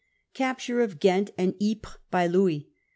[0.33, 2.67] Capture of Ghent and Ypres by Louis.